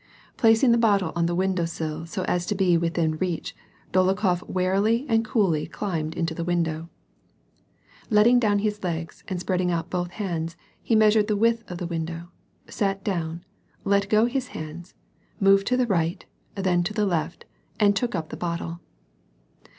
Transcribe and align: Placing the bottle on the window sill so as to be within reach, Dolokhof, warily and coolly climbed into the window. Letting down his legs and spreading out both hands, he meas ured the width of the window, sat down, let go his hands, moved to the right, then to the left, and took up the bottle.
Placing 0.35 0.71
the 0.71 0.79
bottle 0.79 1.13
on 1.15 1.27
the 1.27 1.35
window 1.35 1.65
sill 1.65 2.07
so 2.07 2.23
as 2.23 2.47
to 2.47 2.55
be 2.55 2.75
within 2.75 3.17
reach, 3.19 3.55
Dolokhof, 3.93 4.41
warily 4.49 5.05
and 5.07 5.23
coolly 5.23 5.67
climbed 5.67 6.15
into 6.15 6.33
the 6.33 6.43
window. 6.43 6.89
Letting 8.09 8.39
down 8.39 8.57
his 8.65 8.83
legs 8.83 9.23
and 9.27 9.39
spreading 9.39 9.69
out 9.69 9.91
both 9.91 10.09
hands, 10.09 10.57
he 10.81 10.95
meas 10.95 11.13
ured 11.15 11.27
the 11.27 11.37
width 11.37 11.69
of 11.69 11.77
the 11.77 11.85
window, 11.85 12.29
sat 12.67 13.03
down, 13.03 13.43
let 13.83 14.09
go 14.09 14.25
his 14.25 14.47
hands, 14.57 14.95
moved 15.39 15.67
to 15.67 15.77
the 15.77 15.85
right, 15.85 16.25
then 16.55 16.81
to 16.81 16.93
the 16.95 17.05
left, 17.05 17.45
and 17.79 17.95
took 17.95 18.15
up 18.15 18.29
the 18.29 18.35
bottle. 18.37 18.79